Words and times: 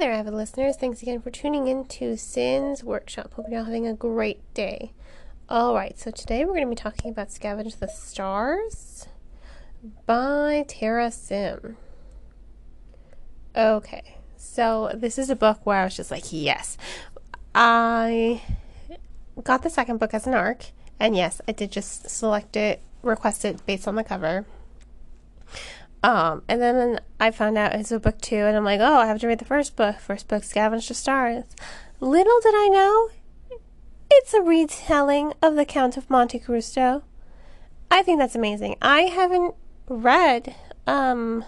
there, 0.00 0.12
avid 0.12 0.32
listeners. 0.32 0.78
Thanks 0.78 1.02
again 1.02 1.20
for 1.20 1.30
tuning 1.30 1.66
in 1.66 1.84
to 1.88 2.16
Sin's 2.16 2.82
Workshop. 2.82 3.34
Hope 3.34 3.44
you're 3.50 3.58
all 3.58 3.66
having 3.66 3.86
a 3.86 3.92
great 3.92 4.40
day. 4.54 4.94
Alright, 5.50 5.98
so 5.98 6.10
today 6.10 6.46
we're 6.46 6.54
going 6.54 6.64
to 6.64 6.70
be 6.70 6.74
talking 6.74 7.10
about 7.10 7.28
Scavenge 7.28 7.78
the 7.78 7.86
Stars 7.86 9.08
by 10.06 10.64
Tara 10.66 11.10
Sim. 11.10 11.76
Okay, 13.54 14.16
so 14.38 14.90
this 14.94 15.18
is 15.18 15.28
a 15.28 15.36
book 15.36 15.60
where 15.64 15.82
I 15.82 15.84
was 15.84 15.96
just 15.96 16.10
like, 16.10 16.32
yes. 16.32 16.78
I 17.54 18.40
got 19.44 19.62
the 19.62 19.68
second 19.68 19.98
book 19.98 20.14
as 20.14 20.26
an 20.26 20.32
ARC, 20.32 20.64
and 20.98 21.14
yes, 21.14 21.42
I 21.46 21.52
did 21.52 21.70
just 21.70 22.08
select 22.08 22.56
it, 22.56 22.80
request 23.02 23.44
it 23.44 23.66
based 23.66 23.86
on 23.86 23.96
the 23.96 24.04
cover. 24.04 24.46
Um, 26.02 26.42
and 26.48 26.62
then 26.62 27.00
I 27.18 27.30
found 27.30 27.58
out 27.58 27.74
it's 27.74 27.92
a 27.92 28.00
book 28.00 28.20
two, 28.20 28.36
and 28.36 28.56
I'm 28.56 28.64
like, 28.64 28.80
oh, 28.80 28.98
I 28.98 29.06
have 29.06 29.20
to 29.20 29.28
read 29.28 29.38
the 29.38 29.44
first 29.44 29.76
book. 29.76 29.98
First 29.98 30.28
book, 30.28 30.42
Scavenge 30.42 30.88
the 30.88 30.94
Stars. 30.94 31.44
Little 32.00 32.40
did 32.42 32.54
I 32.54 32.68
know, 32.68 33.10
it's 34.10 34.34
a 34.34 34.40
retelling 34.40 35.34
of 35.42 35.54
The 35.54 35.64
Count 35.64 35.96
of 35.96 36.10
Monte 36.10 36.38
Cristo. 36.40 37.02
I 37.90 38.02
think 38.02 38.18
that's 38.18 38.34
amazing. 38.34 38.76
I 38.82 39.02
haven't 39.02 39.54
read 39.88 40.54
um, 40.86 41.44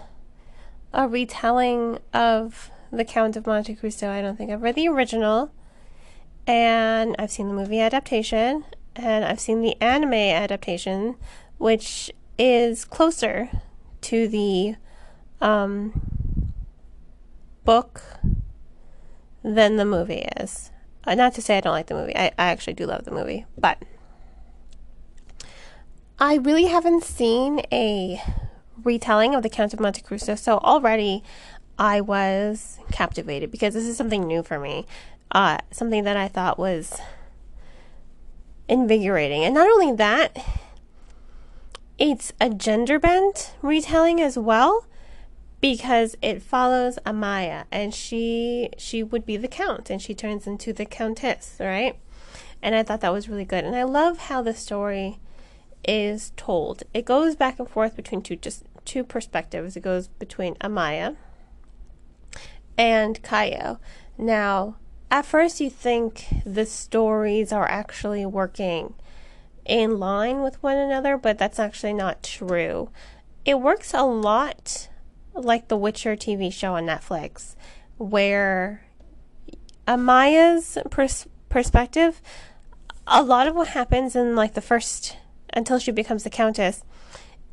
a 0.93 1.07
retelling 1.07 1.99
of 2.13 2.71
The 2.91 3.05
Count 3.05 3.35
of 3.35 3.47
Monte 3.47 3.75
Cristo. 3.75 4.09
I 4.09 4.21
don't 4.21 4.37
think 4.37 4.51
I've 4.51 4.61
read 4.61 4.75
the 4.75 4.87
original, 4.87 5.51
and 6.47 7.15
I've 7.19 7.31
seen 7.31 7.47
the 7.47 7.53
movie 7.53 7.81
adaptation, 7.81 8.63
and 8.95 9.25
I've 9.25 9.39
seen 9.39 9.61
the 9.61 9.75
anime 9.81 10.13
adaptation, 10.13 11.15
which 11.57 12.11
is 12.37 12.85
closer 12.85 13.49
to 14.03 14.27
the 14.27 14.75
um, 15.41 16.01
book 17.63 18.01
than 19.43 19.75
the 19.75 19.85
movie 19.85 20.25
is. 20.37 20.71
Uh, 21.05 21.15
not 21.15 21.33
to 21.35 21.41
say 21.41 21.57
I 21.57 21.61
don't 21.61 21.73
like 21.73 21.87
the 21.87 21.95
movie. 21.95 22.15
I, 22.15 22.27
I 22.37 22.45
actually 22.45 22.73
do 22.73 22.85
love 22.85 23.03
the 23.03 23.11
movie, 23.11 23.45
but 23.57 23.81
I 26.17 26.35
really 26.35 26.65
haven't 26.65 27.03
seen 27.03 27.61
a 27.71 28.21
retelling 28.83 29.35
of 29.35 29.43
the 29.43 29.49
Count 29.49 29.73
of 29.73 29.79
Monte 29.79 30.01
Cristo, 30.01 30.35
so 30.35 30.59
already 30.59 31.23
I 31.77 32.01
was 32.01 32.79
captivated 32.91 33.51
because 33.51 33.73
this 33.73 33.85
is 33.85 33.97
something 33.97 34.25
new 34.25 34.43
for 34.43 34.59
me. 34.59 34.85
Uh, 35.31 35.57
something 35.71 36.03
that 36.03 36.15
I 36.15 36.27
thought 36.27 36.59
was 36.59 37.01
invigorating. 38.69 39.43
And 39.43 39.55
not 39.55 39.67
only 39.67 39.93
that, 39.95 40.37
it's 41.97 42.33
a 42.41 42.49
gender 42.49 42.99
bent 42.99 43.53
retelling 43.61 44.19
as 44.19 44.37
well 44.37 44.85
because 45.61 46.15
it 46.21 46.41
follows 46.41 46.99
Amaya 47.05 47.65
and 47.71 47.93
she 47.93 48.69
she 48.77 49.03
would 49.03 49.25
be 49.25 49.37
the 49.37 49.47
count 49.47 49.89
and 49.89 50.01
she 50.01 50.13
turns 50.13 50.45
into 50.45 50.73
the 50.73 50.85
countess, 50.85 51.55
right? 51.59 51.97
And 52.61 52.75
I 52.75 52.83
thought 52.83 53.01
that 53.01 53.13
was 53.13 53.29
really 53.29 53.45
good. 53.45 53.63
And 53.63 53.75
I 53.75 53.83
love 53.83 54.17
how 54.17 54.41
the 54.41 54.53
story 54.53 55.19
is 55.87 56.31
told. 56.35 56.83
It 56.93 57.05
goes 57.05 57.35
back 57.35 57.59
and 57.59 57.69
forth 57.69 57.95
between 57.95 58.21
two 58.21 58.35
just 58.35 58.63
two 58.85 59.03
perspectives. 59.03 59.77
It 59.77 59.81
goes 59.81 60.07
between 60.07 60.55
Amaya 60.55 61.15
and 62.77 63.21
Cayo. 63.21 63.79
Now, 64.17 64.77
at 65.11 65.25
first 65.25 65.61
you 65.61 65.69
think 65.69 66.25
the 66.45 66.65
stories 66.65 67.53
are 67.53 67.69
actually 67.69 68.25
working 68.25 68.95
in 69.65 69.99
line 69.99 70.41
with 70.41 70.61
one 70.61 70.77
another, 70.77 71.17
but 71.17 71.37
that's 71.37 71.59
actually 71.59 71.93
not 71.93 72.23
true. 72.23 72.89
It 73.45 73.59
works 73.59 73.93
a 73.93 74.03
lot 74.03 74.89
like 75.33 75.67
the 75.67 75.77
Witcher 75.77 76.15
TV 76.15 76.51
show 76.51 76.75
on 76.75 76.85
Netflix, 76.85 77.55
where 77.97 78.85
Amaya's 79.87 80.77
pers- 80.89 81.27
perspective, 81.49 82.21
a 83.07 83.23
lot 83.23 83.47
of 83.47 83.55
what 83.55 83.69
happens 83.69 84.15
in 84.15 84.35
like 84.35 84.53
the 84.53 84.61
first 84.61 85.17
until 85.53 85.79
she 85.79 85.91
becomes 85.91 86.23
the 86.23 86.29
countess, 86.29 86.83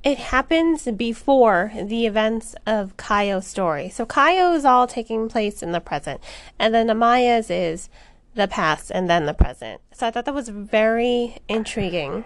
it 0.02 0.18
happens 0.18 0.88
before 0.96 1.72
the 1.74 2.06
events 2.06 2.54
of 2.66 2.96
Cayo's 2.96 3.46
story. 3.46 3.90
So 3.90 4.06
Cayo 4.06 4.52
is 4.52 4.64
all 4.64 4.86
taking 4.86 5.28
place 5.28 5.62
in 5.62 5.72
the 5.72 5.80
present, 5.80 6.20
and 6.58 6.74
then 6.74 6.88
Amaya's 6.88 7.50
is 7.50 7.90
the 8.34 8.48
past 8.48 8.90
and 8.90 9.08
then 9.08 9.26
the 9.26 9.34
present. 9.34 9.80
So 9.92 10.06
I 10.06 10.10
thought 10.10 10.24
that 10.24 10.34
was 10.34 10.48
very 10.48 11.38
intriguing. 11.48 12.24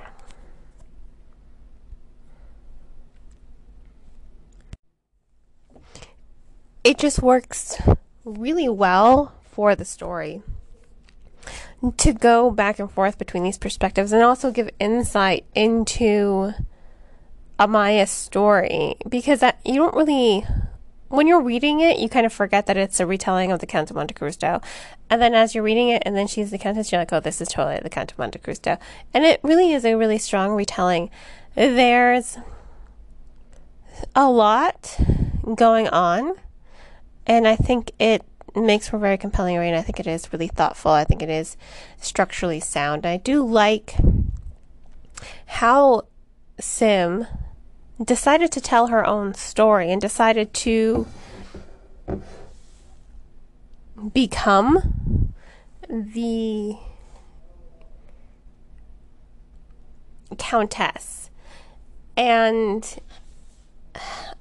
It 6.83 6.99
just 6.99 7.23
works 7.23 7.81
really 8.25 8.69
well 8.69 9.33
for 9.43 9.75
the 9.75 9.85
story 9.85 10.43
to 11.97 12.13
go 12.13 12.51
back 12.51 12.79
and 12.79 12.91
forth 12.91 13.19
between 13.19 13.43
these 13.43 13.59
perspectives 13.59 14.13
and 14.13 14.23
also 14.23 14.51
give 14.51 14.71
insight 14.79 15.45
into 15.55 16.53
Amaya's 17.59 18.11
story 18.11 18.97
because 19.09 19.41
that, 19.41 19.61
you 19.65 19.77
don't 19.77 19.95
really 19.95 20.45
when 21.15 21.27
you're 21.27 21.43
reading 21.43 21.81
it, 21.81 21.99
you 21.99 22.09
kind 22.09 22.27
of 22.27 22.33
forget 22.33 22.67
that 22.67 22.77
it's 22.77 23.01
a 23.01 23.07
retelling 23.07 23.53
of 23.53 23.61
the 23.61 23.67
Count 23.67 23.91
of 23.91 23.97
Monte 23.97 24.15
Cristo. 24.15 24.61
And 25.11 25.21
then 25.21 25.35
as 25.35 25.55
you're 25.55 25.65
reading 25.65 25.89
it, 25.89 26.03
and 26.05 26.17
then 26.17 26.27
she's 26.27 26.51
the 26.51 26.59
Countess, 26.59 26.91
you're 26.93 27.01
like, 27.01 27.13
oh, 27.13 27.21
this 27.21 27.41
is 27.41 27.49
totally 27.49 27.81
the 27.83 27.91
Count 27.91 28.13
of 28.13 28.19
Monte 28.19 28.39
Cristo. 28.39 28.79
And 29.13 29.25
it 29.25 29.41
really 29.43 29.73
is 29.73 29.85
a 29.85 29.95
really 29.95 30.19
strong 30.19 30.53
retelling. 30.53 31.11
There's 31.55 32.39
a 34.15 34.29
lot 34.29 34.99
going 35.55 35.89
on, 35.89 36.35
and 37.27 37.47
I 37.47 37.57
think 37.57 37.93
it 37.99 38.23
makes 38.57 38.89
for 38.89 38.97
a 38.97 39.01
very 39.01 39.19
compelling 39.19 39.57
read. 39.57 39.75
I 39.75 39.83
think 39.83 40.01
it 40.01 40.07
is 40.07 40.33
really 40.33 40.49
thoughtful. 40.49 40.91
I 40.91 41.05
think 41.05 41.23
it 41.23 41.31
is 41.31 41.57
structurally 42.01 42.61
sound. 42.61 43.07
I 43.07 43.17
do 43.17 43.45
like 43.45 43.97
how 45.47 46.03
Sim 46.59 47.27
decided 48.03 48.51
to 48.53 48.61
tell 48.61 48.89
her 48.89 49.07
own 49.07 49.35
story 49.35 49.91
and 49.93 50.01
decided 50.01 50.53
to 50.55 51.07
become 54.13 55.33
the 55.89 56.77
countess. 60.39 61.31
And 62.17 62.99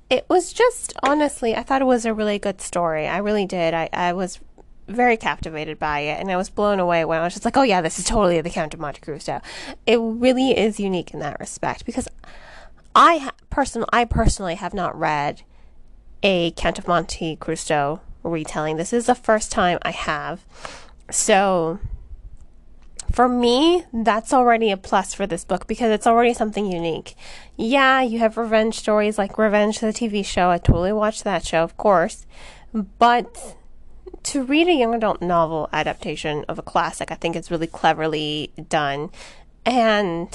it 0.10 0.26
was 0.30 0.54
just 0.54 0.94
honestly, 1.04 1.56
I 1.56 1.64
thought 1.64 1.82
it 1.82 1.86
was 1.86 2.06
a 2.06 2.14
really 2.14 2.40
good 2.40 2.62
story. 2.62 3.08
I 3.08 3.18
really 3.18 3.46
did. 3.46 3.74
I, 3.74 3.90
I 3.94 4.14
was 4.14 4.40
very 4.88 5.16
captivated 5.16 5.80
by 5.80 6.00
it 6.00 6.20
and 6.20 6.30
I 6.30 6.36
was 6.36 6.50
blown 6.50 6.80
away 6.80 7.06
when 7.06 7.20
I 7.20 7.24
was 7.24 7.34
just 7.34 7.46
like, 7.46 7.58
oh 7.58 7.64
yeah, 7.64 7.82
this 7.82 7.98
is 8.00 8.06
totally 8.06 8.42
the 8.42 8.50
Count 8.50 8.74
of 8.74 8.80
Monte 8.80 9.02
Cristo. 9.02 9.42
It 9.88 9.98
really 10.02 10.58
is 10.58 10.80
unique 10.80 11.14
in 11.14 11.20
that 11.20 11.40
respect 11.40 11.86
because 11.86 12.08
I 12.96 13.32
person 13.54 13.86
I 13.94 14.06
personally 14.06 14.56
have 14.56 14.74
not 14.74 14.98
read 15.00 15.44
a 16.24 16.52
Count 16.52 16.80
of 16.80 16.88
Monte 16.88 17.36
Cristo 17.36 18.02
retelling. 18.24 18.78
This 18.78 18.94
is 18.94 19.06
the 19.06 19.16
first 19.16 19.52
time 19.52 19.78
I 19.84 19.92
have. 19.92 20.44
So 21.12 21.80
for 23.12 23.30
me, 23.30 23.86
that's 23.94 24.34
already 24.34 24.72
a 24.72 24.78
plus 24.78 25.14
for 25.14 25.28
this 25.28 25.46
book 25.46 25.68
because 25.68 25.92
it's 25.92 26.08
already 26.08 26.34
something 26.34 26.72
unique. 26.72 27.16
Yeah, 27.56 28.02
you 28.02 28.18
have 28.20 28.38
revenge 28.38 28.76
stories 28.76 29.20
like 29.20 29.38
Revenge 29.38 29.80
the 29.80 29.88
TV 29.88 30.26
show. 30.26 30.50
I 30.50 30.58
totally 30.58 30.94
watched 30.94 31.24
that 31.24 31.46
show, 31.46 31.64
of 31.64 31.78
course. 31.78 32.26
But 32.74 33.56
to 34.24 34.44
read 34.44 34.68
a 34.68 34.74
young 34.74 34.96
adult 34.96 35.22
novel 35.22 35.70
adaptation 35.72 36.44
of 36.48 36.58
a 36.58 36.64
classic, 36.64 37.12
I 37.12 37.16
think 37.16 37.36
it's 37.36 37.52
really 37.52 37.68
cleverly 37.68 38.52
done. 38.68 39.12
And 39.64 40.30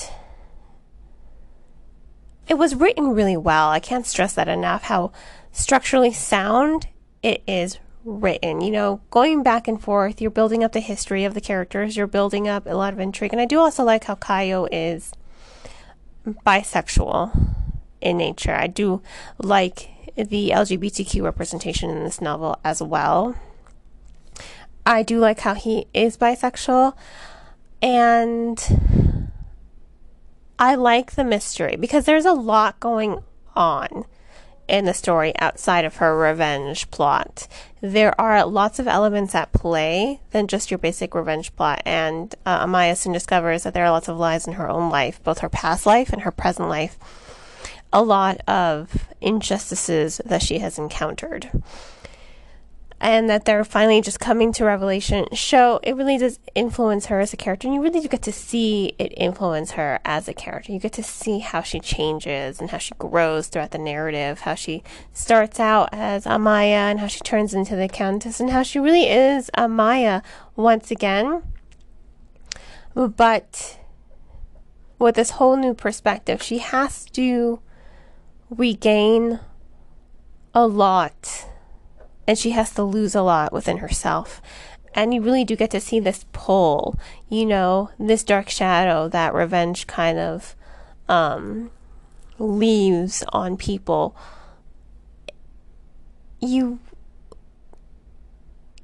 it 2.49 2.57
was 2.57 2.75
written 2.75 3.11
really 3.15 3.37
well. 3.37 3.69
I 3.69 3.81
can't 3.81 4.07
stress 4.07 4.35
that 4.35 4.49
enough 4.49 4.85
how 4.85 5.13
structurally 5.53 6.13
sound 6.13 6.89
it 7.23 7.43
is 7.47 7.79
written. 8.05 8.61
You 8.61 8.71
know, 8.71 9.01
going 9.11 9.43
back 9.43 9.69
and 9.69 9.81
forth, 9.81 10.21
you're 10.21 10.31
building 10.31 10.65
up 10.65 10.73
the 10.73 10.81
history 10.81 11.25
of 11.25 11.35
the 11.35 11.41
characters, 11.41 11.97
you're 11.97 12.07
building 12.07 12.49
up 12.49 12.67
a 12.67 12.75
lot 12.75 12.93
of 12.93 13.01
intrigue. 13.01 13.33
And 13.33 13.41
I 13.41 13.45
do 13.45 13.59
also 13.59 13.85
like 13.85 14.05
how 14.05 14.15
Cayo 14.15 14.67
is 14.73 15.13
bisexual 16.27 17.55
in 18.01 18.17
nature. 18.17 18.55
I 18.55 18.67
do 18.67 19.03
like 19.39 19.91
the 20.17 20.51
LGBTQ 20.51 21.23
representation 21.23 21.91
in 21.91 22.05
this 22.05 22.21
novel 22.21 22.59
as 22.65 22.83
well. 22.83 23.37
I 24.87 25.03
do 25.03 25.19
like 25.19 25.41
how 25.41 25.55
he 25.55 25.87
is 25.93 26.17
bisexual 26.17 26.97
and 27.83 29.08
I 30.59 30.75
like 30.75 31.13
the 31.13 31.25
mystery 31.25 31.77
because 31.77 32.05
there's 32.05 32.25
a 32.25 32.33
lot 32.33 32.81
going 32.81 33.23
on 33.55 34.05
in 34.67 34.85
the 34.85 34.95
story 34.95 35.33
outside 35.39 35.85
of 35.85 35.97
her 35.97 36.17
revenge 36.17 36.91
plot. 36.91 37.47
There 37.81 38.19
are 38.21 38.45
lots 38.45 38.79
of 38.79 38.89
elements 38.89 39.35
at 39.35 39.53
play 39.53 40.21
than 40.33 40.49
just 40.49 40.71
your 40.71 40.79
basic 40.79 41.15
revenge 41.15 41.55
plot, 41.57 41.81
and 41.87 42.35
uh, 42.45 42.67
Amaya 42.67 42.97
soon 42.97 43.13
discovers 43.13 43.63
that 43.63 43.73
there 43.73 43.85
are 43.85 43.91
lots 43.91 44.09
of 44.09 44.19
lies 44.19 44.47
in 44.47 44.55
her 44.55 44.69
own 44.69 44.91
life, 44.91 45.23
both 45.23 45.39
her 45.39 45.49
past 45.49 45.87
life 45.87 46.13
and 46.13 46.23
her 46.23 46.33
present 46.33 46.69
life. 46.69 46.99
A 47.93 48.03
lot 48.03 48.41
of 48.47 49.09
injustices 49.21 50.21
that 50.25 50.43
she 50.43 50.59
has 50.59 50.79
encountered. 50.79 51.51
And 53.01 53.31
that 53.31 53.45
they're 53.45 53.65
finally 53.65 54.01
just 54.01 54.19
coming 54.19 54.53
to 54.53 54.65
revelation 54.65 55.27
show 55.33 55.79
it 55.83 55.95
really 55.95 56.19
does 56.19 56.41
influence 56.55 57.07
her 57.07 57.21
as 57.21 57.33
a 57.33 57.37
character. 57.37 57.69
And 57.69 57.75
you 57.75 57.83
really 57.83 58.01
do 58.01 58.09
get 58.09 58.23
to 58.23 58.33
see 58.33 58.95
it 58.99 59.13
influence 59.17 59.73
her 59.73 60.01
as 60.05 60.29
a 60.29 60.35
character. 60.35 60.73
You 60.73 60.81
get 60.81 60.93
to 60.95 61.03
see 61.03 61.39
how 61.39 61.63
she 61.63 61.79
changes 61.79 62.61
and 62.61 62.71
how 62.71 62.79
she 62.79 62.95
grows 62.99 63.49
throughout 63.49 63.71
the 63.71 63.79
narrative 63.79 64.41
how 64.41 64.55
she 64.55 64.83
starts 65.13 65.61
out 65.61 65.89
as 65.93 66.25
amaya 66.25 66.91
and 66.91 67.01
how 67.01 67.07
she 67.07 67.21
turns 67.21 67.55
into 67.55 67.77
the 67.77 67.89
countess 67.89 68.41
and 68.41 68.51
how 68.51 68.63
she 68.63 68.79
really 68.79 69.09
is 69.09 69.51
amaya 69.57 70.23
once 70.57 70.91
again. 70.91 71.43
But 72.95 73.79
with 74.99 75.15
this 75.15 75.31
whole 75.31 75.57
new 75.57 75.75
perspective 75.75 76.43
she 76.43 76.59
has 76.59 77.05
to 77.11 77.61
regain 78.51 79.39
a 80.55 80.67
lot 80.67 81.48
and 82.29 82.39
she 82.39 82.51
has 82.51 82.71
to 82.73 82.83
lose 82.83 83.15
a 83.15 83.23
lot 83.23 83.55
within 83.55 83.79
herself. 83.79 84.43
And 84.95 85.15
you 85.15 85.23
really 85.23 85.45
do 85.45 85.57
get 85.57 85.71
to 85.71 85.81
see 85.81 85.99
this 85.99 86.27
pull, 86.33 86.99
you 87.31 87.47
know, 87.47 87.91
this 87.99 88.23
dark 88.23 88.51
shadow 88.51 89.09
that 89.09 89.33
revenge 89.33 89.87
kind 89.87 90.19
of 90.19 90.55
um, 91.09 91.71
leaves 92.39 93.25
on 93.31 93.57
people. 93.57 94.15
You, 96.39 96.81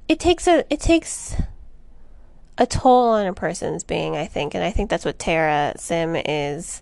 it 0.07 0.19
takes 0.19 0.47
a, 0.47 0.65
it 0.73 0.79
takes 0.79 1.35
a 2.57 2.65
toll 2.65 3.09
on 3.09 3.27
a 3.27 3.33
person's 3.33 3.83
being, 3.83 4.17
I 4.17 4.25
think, 4.25 4.55
and 4.55 4.63
I 4.63 4.71
think 4.71 4.89
that's 4.89 5.05
what 5.05 5.19
Tara 5.19 5.73
Sim 5.77 6.15
is 6.15 6.81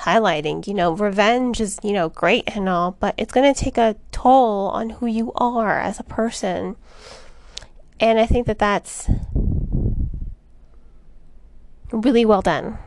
highlighting, 0.00 0.66
you 0.66 0.74
know, 0.74 0.92
revenge 0.92 1.60
is, 1.60 1.78
you 1.82 1.92
know, 1.92 2.08
great 2.08 2.44
and 2.54 2.68
all, 2.68 2.92
but 3.00 3.14
it's 3.16 3.32
going 3.32 3.52
to 3.52 3.58
take 3.58 3.78
a 3.78 3.96
toll 4.12 4.68
on 4.68 4.90
who 4.90 5.06
you 5.06 5.32
are 5.34 5.80
as 5.80 5.98
a 5.98 6.04
person. 6.04 6.76
And 8.00 8.18
I 8.18 8.26
think 8.26 8.46
that 8.46 8.58
that's 8.58 9.10
really 11.92 12.24
well 12.24 12.42
done. 12.42 12.78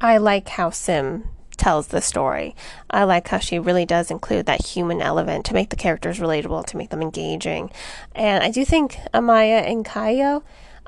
I 0.00 0.16
like 0.16 0.48
how 0.48 0.70
Sim 0.70 1.28
tells 1.56 1.88
the 1.88 2.00
story. 2.00 2.54
I 2.90 3.04
like 3.04 3.28
how 3.28 3.38
she 3.38 3.58
really 3.58 3.86
does 3.86 4.10
include 4.10 4.46
that 4.46 4.66
human 4.66 5.00
element 5.00 5.46
to 5.46 5.54
make 5.54 5.70
the 5.70 5.76
characters 5.76 6.18
relatable, 6.18 6.66
to 6.66 6.76
make 6.76 6.90
them 6.90 7.02
engaging. 7.02 7.70
And 8.14 8.42
I 8.42 8.50
do 8.50 8.64
think 8.64 8.98
Amaya 9.12 9.66
and 9.66 9.84
Cayo 9.84 10.42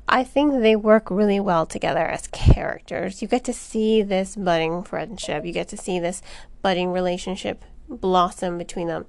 I 0.08 0.23
think 0.23 0.61
they 0.61 0.76
work 0.76 1.11
really 1.11 1.41
well 1.41 1.67
together 1.67 2.06
as 2.06 2.29
characters. 2.29 3.23
You 3.23 3.29
get 3.29 3.44
to 3.44 3.53
see 3.53 4.03
this 4.03 4.37
budding 4.37 4.82
friendship, 4.85 5.44
you 5.44 5.53
get 5.53 5.69
to 5.69 5.76
see 5.76 5.99
this 5.99 6.23
budding 6.62 6.93
relationship 6.93 7.64
blossom 7.88 8.58
between 8.58 8.88
them. 8.88 9.06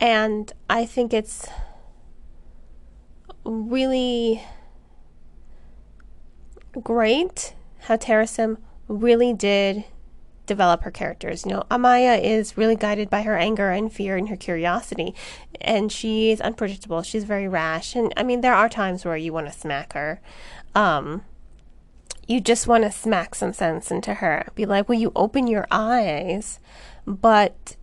And 0.00 0.52
I 0.70 0.86
think 0.86 1.12
it's 1.12 1.48
really 3.44 4.42
great 6.82 7.54
how 7.80 7.96
Tara 7.96 8.26
Sim 8.26 8.58
really 8.86 9.32
did 9.32 9.84
develop 10.48 10.82
her 10.82 10.90
characters. 10.90 11.44
You 11.44 11.52
know, 11.52 11.64
Amaya 11.70 12.20
is 12.20 12.56
really 12.56 12.74
guided 12.74 13.08
by 13.08 13.22
her 13.22 13.36
anger 13.36 13.70
and 13.70 13.92
fear 13.92 14.16
and 14.16 14.28
her 14.28 14.36
curiosity, 14.36 15.14
and 15.60 15.92
she 15.92 16.32
is 16.32 16.40
unpredictable. 16.40 17.02
She's 17.02 17.24
very 17.24 17.46
rash, 17.46 17.94
and 17.94 18.12
I 18.16 18.24
mean, 18.24 18.40
there 18.40 18.54
are 18.54 18.68
times 18.68 19.04
where 19.04 19.16
you 19.16 19.32
want 19.32 19.46
to 19.46 19.52
smack 19.52 19.92
her. 19.92 20.20
Um, 20.74 21.22
you 22.26 22.40
just 22.40 22.66
want 22.66 22.84
to 22.84 22.90
smack 22.90 23.34
some 23.34 23.52
sense 23.52 23.90
into 23.90 24.14
her. 24.14 24.48
Be 24.56 24.66
like, 24.66 24.88
"Will 24.88 24.96
you 24.96 25.12
open 25.14 25.46
your 25.46 25.66
eyes?" 25.70 26.58
But 27.06 27.76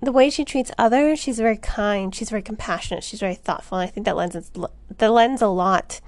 the 0.00 0.12
way 0.12 0.30
she 0.30 0.44
treats 0.44 0.70
others, 0.78 1.18
she's 1.18 1.38
very 1.38 1.56
kind. 1.56 2.14
She's 2.14 2.30
very 2.30 2.42
compassionate. 2.42 3.02
She's 3.02 3.20
very 3.20 3.34
thoughtful. 3.34 3.78
And 3.78 3.88
I 3.88 3.90
think 3.90 4.04
that 4.04 4.16
lends 4.16 4.50
that 4.98 5.08
lends 5.08 5.42
a 5.42 5.48
lot 5.48 6.00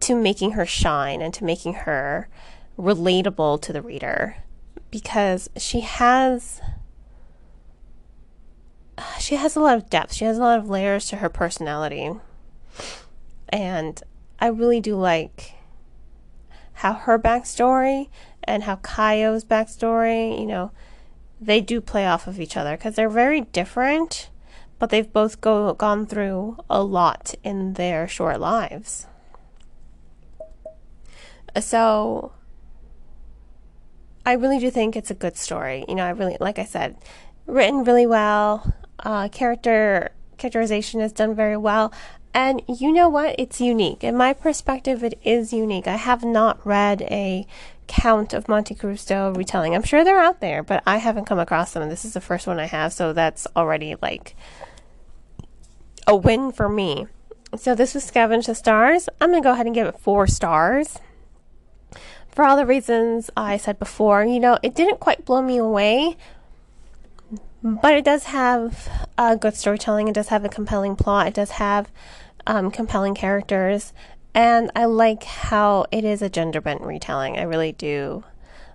to 0.00 0.14
making 0.14 0.52
her 0.52 0.66
shine 0.66 1.22
and 1.22 1.32
to 1.34 1.44
making 1.44 1.74
her 1.74 2.28
relatable 2.78 3.62
to 3.62 3.72
the 3.72 3.80
reader 3.80 4.36
because 4.94 5.50
she 5.56 5.80
has 5.80 6.60
she 9.18 9.34
has 9.34 9.56
a 9.56 9.60
lot 9.60 9.76
of 9.76 9.90
depth. 9.90 10.12
She 10.12 10.24
has 10.24 10.38
a 10.38 10.40
lot 10.40 10.60
of 10.60 10.70
layers 10.70 11.06
to 11.06 11.16
her 11.16 11.28
personality. 11.28 12.12
And 13.48 14.00
I 14.38 14.46
really 14.46 14.80
do 14.80 14.94
like 14.94 15.54
how 16.74 16.92
her 16.92 17.18
backstory 17.18 18.08
and 18.44 18.62
how 18.62 18.76
Cayo's 18.76 19.44
backstory, 19.44 20.38
you 20.38 20.46
know, 20.46 20.70
they 21.40 21.60
do 21.60 21.80
play 21.80 22.06
off 22.06 22.28
of 22.28 22.38
each 22.38 22.56
other 22.56 22.76
because 22.76 22.94
they're 22.94 23.08
very 23.08 23.40
different, 23.40 24.30
but 24.78 24.90
they've 24.90 25.12
both 25.12 25.40
go 25.40 25.74
gone 25.74 26.06
through 26.06 26.56
a 26.70 26.84
lot 26.84 27.34
in 27.42 27.72
their 27.72 28.06
short 28.06 28.38
lives. 28.38 29.08
So 31.60 32.30
I 34.26 34.32
really 34.32 34.58
do 34.58 34.70
think 34.70 34.96
it's 34.96 35.10
a 35.10 35.14
good 35.14 35.36
story. 35.36 35.84
You 35.88 35.94
know, 35.94 36.04
I 36.04 36.10
really, 36.10 36.36
like 36.40 36.58
I 36.58 36.64
said, 36.64 36.96
written 37.46 37.84
really 37.84 38.06
well. 38.06 38.74
Uh, 38.98 39.28
character 39.28 40.12
characterization 40.38 41.00
is 41.00 41.12
done 41.12 41.34
very 41.34 41.56
well. 41.56 41.92
And 42.32 42.62
you 42.66 42.90
know 42.92 43.08
what? 43.08 43.36
It's 43.38 43.60
unique. 43.60 44.02
In 44.02 44.16
my 44.16 44.32
perspective, 44.32 45.04
it 45.04 45.18
is 45.22 45.52
unique. 45.52 45.86
I 45.86 45.96
have 45.96 46.24
not 46.24 46.64
read 46.66 47.02
a 47.02 47.46
count 47.86 48.32
of 48.32 48.48
Monte 48.48 48.74
Cristo 48.74 49.32
retelling. 49.34 49.74
I'm 49.74 49.84
sure 49.84 50.04
they're 50.04 50.18
out 50.18 50.40
there, 50.40 50.62
but 50.62 50.82
I 50.86 50.96
haven't 50.96 51.26
come 51.26 51.38
across 51.38 51.72
them. 51.72 51.82
And 51.82 51.92
this 51.92 52.04
is 52.04 52.14
the 52.14 52.20
first 52.20 52.46
one 52.46 52.58
I 52.58 52.64
have, 52.64 52.92
so 52.92 53.12
that's 53.12 53.46
already 53.54 53.94
like 54.02 54.34
a 56.06 56.16
win 56.16 56.50
for 56.50 56.68
me. 56.68 57.06
So 57.56 57.74
this 57.74 57.94
was 57.94 58.10
Scavenge 58.10 58.46
the 58.46 58.54
Stars. 58.54 59.08
I'm 59.20 59.30
going 59.30 59.42
to 59.42 59.46
go 59.46 59.52
ahead 59.52 59.66
and 59.66 59.74
give 59.74 59.86
it 59.86 60.00
four 60.00 60.26
stars 60.26 60.98
for 62.34 62.44
all 62.44 62.56
the 62.56 62.66
reasons 62.66 63.30
I 63.36 63.56
said 63.56 63.78
before, 63.78 64.24
you 64.24 64.40
know, 64.40 64.58
it 64.62 64.74
didn't 64.74 64.98
quite 64.98 65.24
blow 65.24 65.40
me 65.40 65.56
away, 65.56 66.16
but 67.62 67.94
it 67.94 68.04
does 68.04 68.24
have 68.24 68.88
a 69.16 69.36
good 69.36 69.54
storytelling. 69.54 70.08
It 70.08 70.14
does 70.14 70.28
have 70.28 70.44
a 70.44 70.48
compelling 70.48 70.96
plot. 70.96 71.28
It 71.28 71.34
does 71.34 71.52
have 71.52 71.90
um, 72.46 72.70
compelling 72.70 73.14
characters. 73.14 73.92
And 74.34 74.70
I 74.74 74.86
like 74.86 75.22
how 75.22 75.86
it 75.92 76.04
is 76.04 76.20
a 76.20 76.28
gender 76.28 76.60
bent 76.60 76.82
retelling. 76.82 77.38
I 77.38 77.42
really 77.42 77.72
do 77.72 78.24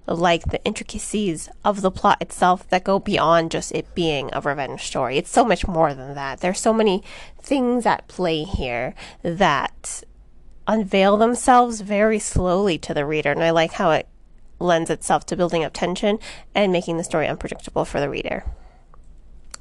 like 0.07 0.45
the 0.45 0.63
intricacies 0.63 1.49
of 1.63 1.81
the 1.81 1.91
plot 1.91 2.19
itself 2.21 2.67
that 2.69 2.83
go 2.83 2.97
beyond 2.97 3.51
just 3.51 3.73
it 3.73 3.93
being 3.93 4.29
a 4.33 4.41
revenge 4.41 4.83
story. 4.83 5.17
It's 5.17 5.29
so 5.29 5.43
much 5.43 5.67
more 5.67 5.93
than 5.93 6.15
that. 6.15 6.39
There's 6.39 6.59
so 6.59 6.73
many 6.73 7.03
things 7.41 7.85
at 7.85 8.07
play 8.07 8.43
here 8.43 8.95
that 9.21 10.03
unveil 10.69 11.17
themselves 11.17 11.81
very 11.81 12.19
slowly 12.19 12.77
to 12.77 12.93
the 12.93 13.03
reader, 13.03 13.31
and 13.31 13.43
I 13.43 13.49
like 13.49 13.73
how 13.73 13.89
it 13.89 14.07
lends 14.59 14.91
itself 14.91 15.25
to 15.25 15.35
building 15.35 15.63
up 15.63 15.73
tension 15.73 16.19
and 16.53 16.71
making 16.71 16.97
the 16.97 17.03
story 17.03 17.27
unpredictable 17.27 17.85
for 17.85 17.99
the 17.99 18.09
reader. 18.09 18.45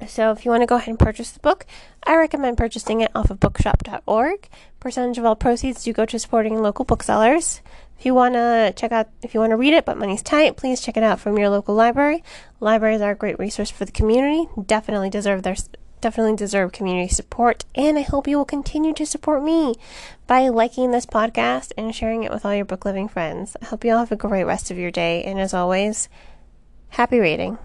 So, 0.07 0.31
if 0.31 0.45
you 0.45 0.51
want 0.51 0.61
to 0.61 0.67
go 0.67 0.75
ahead 0.75 0.87
and 0.87 0.99
purchase 0.99 1.31
the 1.31 1.39
book, 1.39 1.65
I 2.03 2.15
recommend 2.15 2.57
purchasing 2.57 3.01
it 3.01 3.11
off 3.15 3.31
of 3.31 3.39
bookshop.org. 3.39 4.47
Percentage 4.79 5.17
of 5.17 5.25
all 5.25 5.35
proceeds 5.35 5.83
do 5.83 5.91
go 5.91 6.05
to 6.05 6.19
supporting 6.19 6.61
local 6.61 6.85
booksellers. 6.85 7.61
If 7.97 8.05
you 8.05 8.13
want 8.13 8.35
to 8.35 8.71
check 8.77 8.91
out, 8.91 9.09
if 9.23 9.33
you 9.33 9.39
want 9.39 9.49
to 9.49 9.57
read 9.57 9.73
it 9.73 9.85
but 9.85 9.97
money's 9.97 10.21
tight, 10.21 10.57
please 10.57 10.79
check 10.79 10.95
it 10.95 11.03
out 11.03 11.19
from 11.19 11.37
your 11.37 11.49
local 11.49 11.73
library. 11.73 12.23
Libraries 12.59 13.01
are 13.01 13.11
a 13.11 13.15
great 13.15 13.39
resource 13.39 13.71
for 13.71 13.83
the 13.83 13.91
community. 13.91 14.47
Definitely 14.67 15.09
deserve 15.09 15.41
their 15.41 15.55
definitely 16.01 16.35
deserve 16.35 16.71
community 16.71 17.13
support, 17.13 17.65
and 17.75 17.97
I 17.97 18.01
hope 18.01 18.27
you 18.27 18.37
will 18.37 18.45
continue 18.45 18.93
to 18.93 19.05
support 19.05 19.43
me 19.43 19.75
by 20.27 20.47
liking 20.49 20.91
this 20.91 21.05
podcast 21.05 21.71
and 21.77 21.93
sharing 21.93 22.23
it 22.23 22.31
with 22.31 22.45
all 22.45 22.55
your 22.55 22.65
book 22.65 22.85
loving 22.85 23.07
friends. 23.07 23.55
I 23.61 23.65
hope 23.65 23.83
you 23.83 23.91
all 23.91 23.99
have 23.99 24.11
a 24.11 24.15
great 24.15 24.43
rest 24.43 24.71
of 24.71 24.77
your 24.77 24.91
day, 24.91 25.23
and 25.23 25.39
as 25.39 25.53
always, 25.53 26.09
happy 26.89 27.19
reading. 27.19 27.57